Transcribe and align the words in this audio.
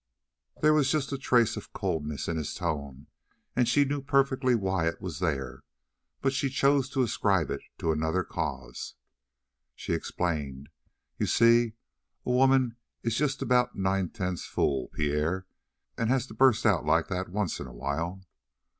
There 0.63 0.73
was 0.73 0.89
just 0.89 1.11
a 1.13 1.17
trace 1.19 1.55
of 1.55 1.73
coldness 1.73 2.27
in 2.27 2.35
his 2.37 2.55
tone, 2.55 3.05
and 3.55 3.69
she 3.69 3.85
knew 3.85 4.01
perfectly 4.01 4.55
why 4.55 4.87
it 4.87 4.99
was 4.99 5.19
there, 5.19 5.61
but 6.21 6.33
she 6.33 6.49
chose 6.49 6.89
to 6.89 7.03
ascribe 7.03 7.51
it 7.51 7.61
to 7.77 7.91
another 7.91 8.23
cause. 8.23 8.95
She 9.75 9.93
explained: 9.93 10.69
"You 11.19 11.27
see, 11.27 11.73
a 12.25 12.31
woman 12.31 12.77
is 13.03 13.15
just 13.15 13.43
about 13.43 13.75
nine 13.75 14.09
tenths 14.09 14.43
fool, 14.45 14.87
Pierre, 14.91 15.45
and 15.99 16.09
has 16.09 16.25
to 16.25 16.33
bust 16.33 16.65
out 16.65 16.83
like 16.83 17.07
that 17.09 17.29
once 17.29 17.59
in 17.59 17.67
a 17.67 17.73
while." 17.75 18.23